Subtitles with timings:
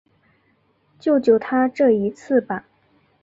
[0.97, 2.65] 救救他这一次吧